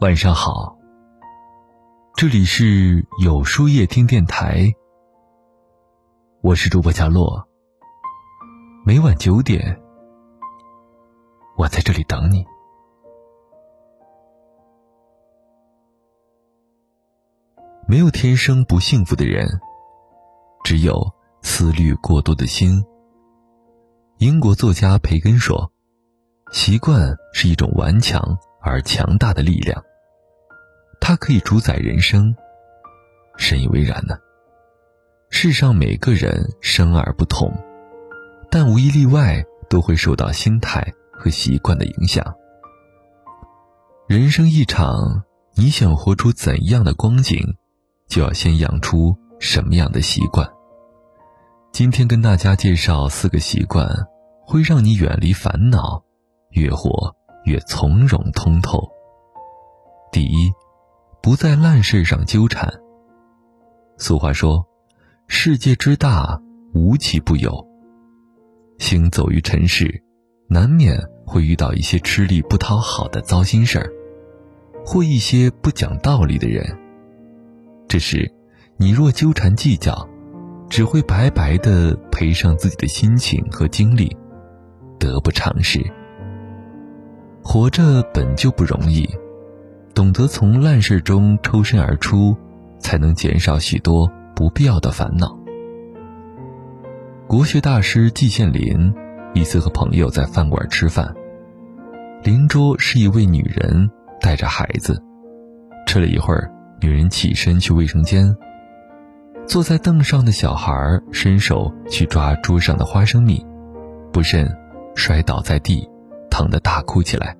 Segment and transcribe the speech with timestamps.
[0.00, 0.78] 晚上好，
[2.16, 4.64] 这里是有书夜听电台，
[6.40, 7.46] 我是主播佳洛。
[8.82, 9.78] 每晚九点，
[11.58, 12.42] 我在这里等你。
[17.86, 19.46] 没有天生不幸福的人，
[20.64, 21.12] 只有
[21.42, 22.82] 思虑过多的心。
[24.16, 25.70] 英国作家培根说
[26.52, 29.78] ：“习惯是一种顽强而强大的力量。”
[31.00, 32.36] 它可以主宰人生，
[33.36, 34.16] 深以为然呢。
[35.30, 37.52] 世上每个人生而不同，
[38.50, 42.24] 但无一例外都会受到心态和习惯的影响。
[44.06, 45.22] 人生一场，
[45.56, 47.38] 你想活出怎样的光景，
[48.08, 50.48] 就要先养出什么样的习惯。
[51.72, 53.88] 今天跟大家介绍四个习惯，
[54.44, 56.02] 会让你远离烦恼，
[56.50, 58.88] 越活越从容通透。
[60.12, 60.52] 第一。
[61.22, 62.72] 不在烂事上纠缠。
[63.98, 64.66] 俗话说
[65.28, 66.40] ：“世界之大，
[66.72, 67.68] 无奇不有。”
[68.78, 70.02] 行走于尘世，
[70.48, 73.90] 难免会遇到一些吃力不讨好的糟心事儿，
[74.86, 76.78] 或一些不讲道理的人。
[77.86, 78.32] 这时，
[78.78, 80.08] 你若纠缠计较，
[80.70, 84.16] 只会白白的赔上自己的心情和精力，
[84.98, 85.84] 得不偿失。
[87.42, 89.06] 活着本就不容易。
[89.94, 92.36] 懂得从烂事中抽身而出，
[92.78, 95.36] 才能减少许多不必要的烦恼。
[97.26, 98.92] 国学大师季羡林
[99.34, 101.14] 一次和朋友在饭馆吃饭，
[102.22, 105.02] 邻桌是一位女人带着孩子。
[105.86, 108.36] 吃了一会儿，女人起身去卫生间。
[109.46, 110.72] 坐在凳上的小孩
[111.10, 113.44] 伸手去抓桌上的花生米，
[114.12, 114.56] 不慎
[114.94, 115.88] 摔倒在地，
[116.30, 117.36] 疼得大哭起来。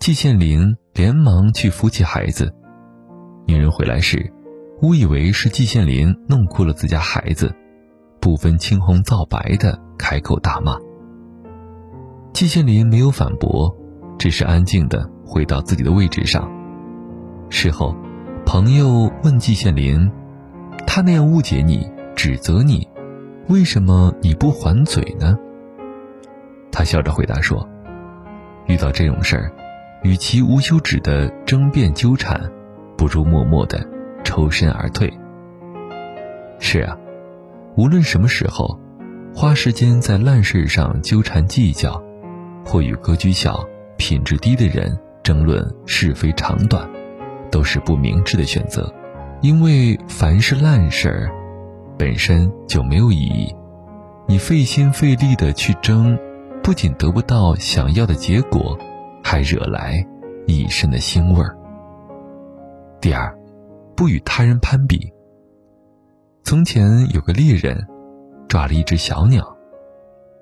[0.00, 2.54] 季羡林连忙去扶起孩子，
[3.46, 4.32] 女人回来时，
[4.80, 7.54] 误以为是季羡林弄哭了自家孩子，
[8.18, 10.78] 不分青红皂白的开口大骂。
[12.32, 13.76] 季羡林没有反驳，
[14.18, 16.50] 只是安静的回到自己的位置上。
[17.50, 17.94] 事后，
[18.46, 20.10] 朋友问季羡林
[20.88, 21.86] ：“他那样误解你、
[22.16, 22.88] 指责你，
[23.50, 25.36] 为什么你不还嘴呢？”
[26.72, 27.68] 他笑着回答说
[28.66, 29.52] ：“遇到这种事儿。”
[30.02, 32.50] 与其无休止的争辩纠缠，
[32.96, 33.86] 不如默默的
[34.24, 35.12] 抽身而退。
[36.58, 36.96] 是啊，
[37.76, 38.78] 无论什么时候，
[39.34, 42.02] 花时间在烂事上纠缠计较，
[42.64, 43.64] 或与格局小、
[43.96, 46.88] 品质低的人争论是非长短，
[47.50, 48.92] 都是不明智的选择。
[49.42, 51.30] 因为凡是烂事儿，
[51.98, 53.54] 本身就没有意义。
[54.26, 56.18] 你费心费力的去争，
[56.62, 58.78] 不仅得不到想要的结果。
[59.22, 60.06] 还惹来
[60.46, 61.56] 一身的腥味儿。
[63.00, 63.36] 第二，
[63.96, 65.12] 不与他人攀比。
[66.42, 67.86] 从前有个猎人，
[68.48, 69.56] 抓了一只小鸟。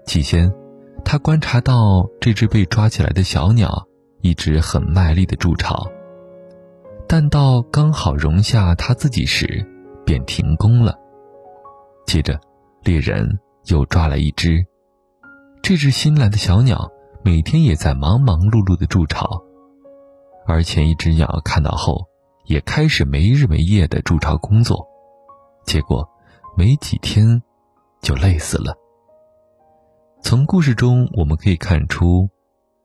[0.06, 0.52] 起先，
[1.04, 3.86] 他观察到这只被抓起来的小鸟
[4.22, 5.86] 一直很卖力的筑巢，
[7.06, 9.66] 但到刚好容下他自己时，
[10.04, 10.98] 便停工了。
[12.06, 12.40] 接着，
[12.82, 14.64] 猎人又抓来一只，
[15.62, 16.90] 这只新来的小鸟。
[17.28, 19.42] 每天也在忙忙碌碌的筑巢，
[20.46, 22.06] 而前一只鸟看到后，
[22.46, 24.88] 也开始没日没夜的筑巢工作，
[25.66, 26.08] 结果
[26.56, 27.42] 没几天
[28.00, 28.74] 就累死了。
[30.22, 32.30] 从故事中我们可以看出，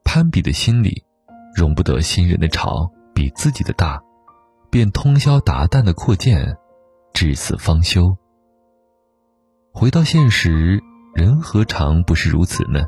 [0.04, 1.06] 攀比的心理
[1.56, 4.04] 容不得新人的巢比自己的大，
[4.70, 6.58] 便通宵达旦的扩建，
[7.14, 8.18] 至死方休。
[9.72, 10.84] 回到现实，
[11.16, 12.84] 人何尝不是如此呢？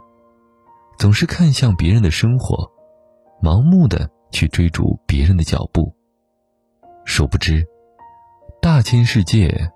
[0.97, 2.72] 总是看向别人的生活，
[3.41, 5.94] 盲目的去追逐别人的脚步。
[7.06, 7.66] 殊不知，
[8.61, 9.72] 大千世界，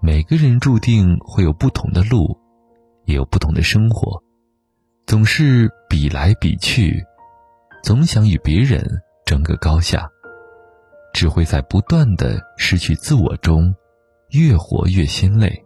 [0.00, 2.36] 每个人注定会有不同的路，
[3.04, 4.22] 也有不同的生活。
[5.06, 7.04] 总是比来比去，
[7.82, 8.84] 总想与别人
[9.26, 10.08] 争个高下，
[11.12, 13.74] 只会在不断的失去自我中，
[14.30, 15.64] 越活越心累。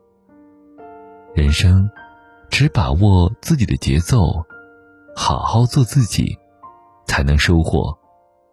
[1.34, 1.88] 人生，
[2.50, 4.44] 只把握自己的节奏。
[5.18, 6.38] 好好做自己，
[7.06, 7.98] 才能收获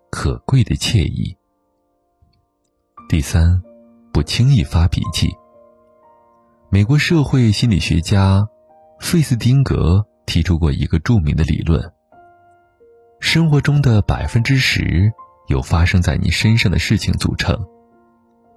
[0.10, 1.38] 可贵的惬意。
[3.10, 3.62] 第三，
[4.14, 5.28] 不轻易发脾气。
[6.70, 8.48] 美国社会心理学家
[9.00, 11.94] 费斯汀格提出过一个著名的理论：
[13.20, 15.12] 生活中的百分之十
[15.50, 17.68] 由发生在你身上的事情组成，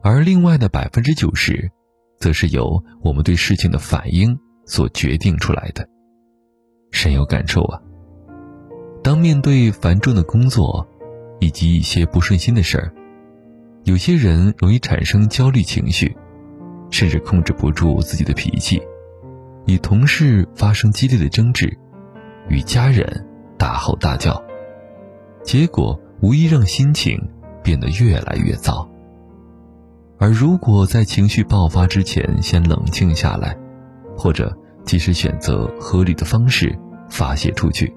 [0.01, 1.71] 而另外的百分之九十，
[2.19, 5.87] 则是由我们对事情的反应所决定出来的。
[6.93, 7.83] 深有感受啊！
[9.07, 10.85] 当面对繁重的工作，
[11.39, 12.93] 以及一些不顺心的事儿。
[13.85, 16.17] 有些人容易产生焦虑情绪，
[16.91, 18.83] 甚至控制不住自己的脾气，
[19.67, 21.73] 与同事发生激烈的争执，
[22.49, 23.25] 与家人
[23.57, 24.43] 大吼大叫，
[25.45, 27.17] 结果无疑让心情
[27.63, 28.91] 变得越来越糟。
[30.19, 33.57] 而如果在情绪爆发之前先冷静下来，
[34.17, 34.53] 或者
[34.85, 36.77] 及时选择合理的方式
[37.09, 37.95] 发泄出去，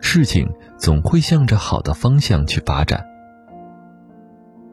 [0.00, 0.48] 事情
[0.78, 3.04] 总会向着好的方向去发展。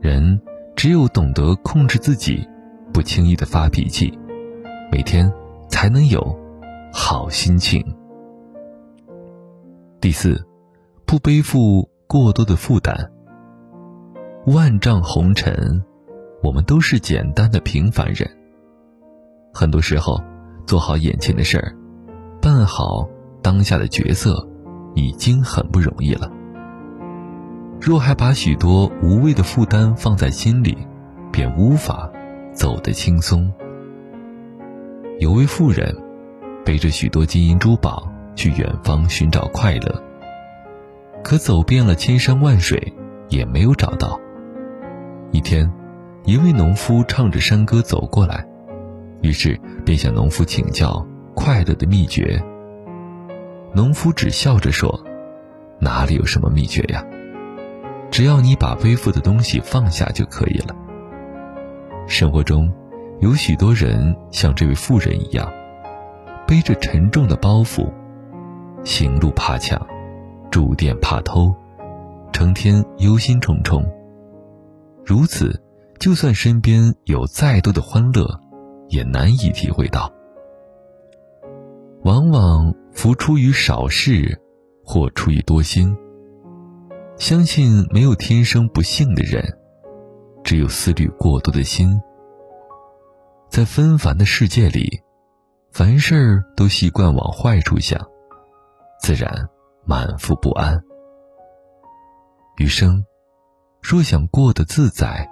[0.01, 0.41] 人
[0.75, 2.47] 只有懂得控制自己，
[2.93, 4.17] 不轻易的发脾气，
[4.91, 5.31] 每天
[5.69, 6.37] 才能有
[6.91, 7.83] 好心情。
[10.01, 10.45] 第四，
[11.05, 13.11] 不背负过多的负担。
[14.47, 15.81] 万丈红尘，
[16.43, 18.29] 我们都是简单的平凡人。
[19.53, 20.21] 很多时候，
[20.65, 21.73] 做好眼前的事儿，
[22.41, 23.07] 办好
[23.41, 24.45] 当下的角色，
[24.93, 26.31] 已经很不容易了。
[27.81, 30.77] 若还把许多无谓的负担放在心里，
[31.31, 32.09] 便无法
[32.53, 33.51] 走得轻松。
[35.19, 35.95] 有位妇人，
[36.63, 40.03] 背着许多金银珠宝去远方寻找快乐，
[41.23, 42.93] 可走遍了千山万水，
[43.29, 44.19] 也没有找到。
[45.31, 45.71] 一天，
[46.25, 48.45] 一位农夫唱着山歌走过来。
[49.21, 52.43] 于是便向农夫请教快乐的秘诀。
[53.75, 55.03] 农夫只笑着说
[55.79, 57.03] ：“哪里有什么秘诀呀？
[58.11, 60.75] 只要你把背负的东西放下就可以了。”
[62.07, 62.71] 生活中，
[63.19, 65.51] 有许多人像这位妇人一样，
[66.45, 67.91] 背着沉重的包袱，
[68.83, 69.83] 行路怕抢，
[70.51, 71.51] 住店怕偷，
[72.31, 73.83] 成天忧心忡忡。
[75.03, 75.59] 如此，
[75.99, 78.39] 就算身边有再多的欢乐，
[78.89, 80.11] 也难以体会到，
[82.03, 84.39] 往往福出于少事，
[84.85, 85.95] 祸出于多心。
[87.17, 89.43] 相信没有天生不幸的人，
[90.43, 91.99] 只有思虑过多的心。
[93.49, 95.01] 在纷繁的世界里，
[95.71, 97.99] 凡事都习惯往坏处想，
[98.99, 99.31] 自然
[99.85, 100.81] 满腹不安。
[102.57, 103.03] 余生，
[103.81, 105.27] 若想过得自在，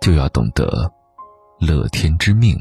[0.00, 0.92] 就要懂得。
[1.60, 2.58] 乐天之命。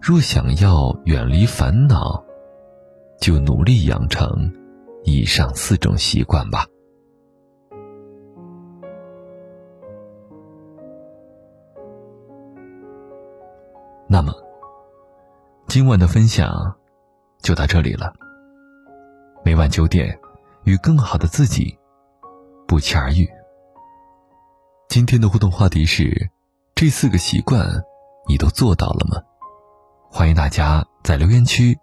[0.00, 2.24] 若想要远离烦恼，
[3.20, 4.50] 就努力养成
[5.04, 6.64] 以上四种习惯吧。
[14.08, 14.32] 那么，
[15.68, 16.74] 今晚的分享
[17.42, 18.12] 就到这里了。
[19.44, 20.18] 每晚九点，
[20.64, 21.78] 与更好的自己
[22.66, 23.28] 不期而遇。
[24.88, 26.30] 今天的互动话题是。
[26.74, 27.84] 这四个习惯，
[28.26, 29.22] 你都做到了吗？
[30.10, 31.78] 欢迎大家在留言区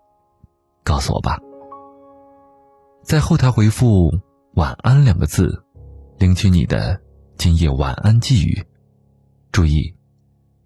[0.88, 1.38] 告诉我吧。
[3.04, 4.10] 在后台回复
[4.56, 5.66] “晚安”两个字，
[6.18, 7.02] 领取你的
[7.36, 8.66] 今夜晚安寄语。
[9.52, 9.98] 注意，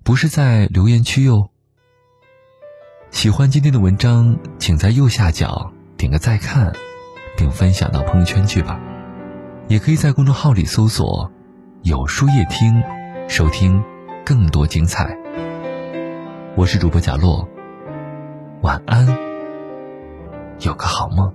[0.04, 1.50] 不是在留言区哟。
[3.10, 6.72] 喜欢今天的文章，请在右下角点个再看，
[7.36, 8.80] 并分享到朋友圈去吧。
[9.68, 11.32] 也可以在公众号里搜索
[11.82, 12.84] “有书夜听”，
[13.28, 13.84] 收听。
[14.24, 15.18] 更多精彩。
[16.56, 17.50] 我是主播贾洛，
[18.62, 19.08] 晚安，
[20.64, 21.34] 有个好梦。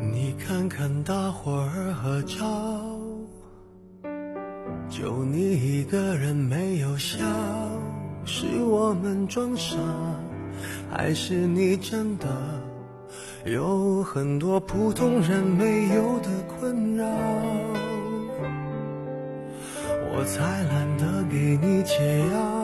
[0.00, 2.36] 你看看大伙儿合照，
[4.90, 7.24] 就你一个人没有笑，
[8.24, 9.76] 是我们装傻，
[10.90, 12.26] 还是你真的
[13.44, 17.06] 有很多普通人没有的困扰？
[20.16, 22.63] 我才懒得给你解药，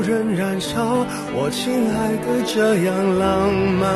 [0.00, 3.88] 人燃烧我亲爱的，这样浪漫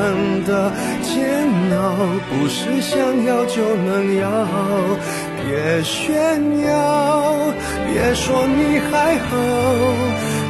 [0.45, 0.71] 的
[1.03, 1.83] 煎熬，
[2.29, 2.95] 不是想
[3.25, 4.25] 要就能要。
[5.47, 7.53] 别炫耀，
[7.87, 9.37] 别说你还好，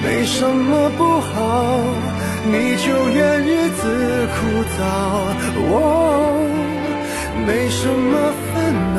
[0.03, 1.35] 没什么不好，
[2.47, 3.83] 你就怨日子
[4.35, 4.39] 枯
[4.75, 4.79] 燥。
[5.71, 5.79] 哦，
[7.47, 8.55] 没什么烦
[8.95, 8.99] 恼。